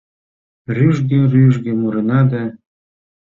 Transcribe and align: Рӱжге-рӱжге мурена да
Рӱжге-рӱжге 0.75 1.71
мурена 1.79 2.19
да 2.31 2.43